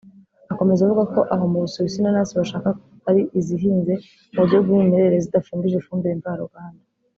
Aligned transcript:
Akomeza 0.51 0.79
avuga 0.83 1.03
ko 1.13 1.19
aho 1.33 1.43
mu 1.51 1.57
Busuwisi 1.63 1.97
inanasi 1.99 2.31
bashaka 2.39 2.69
ari 3.09 3.21
izihinze 3.39 3.93
mu 4.33 4.39
buryo 4.41 4.57
bw’umwimerere 4.63 5.17
zidafumbije 5.25 5.75
ifumbire 5.77 6.15
mvaruganda 6.19 6.83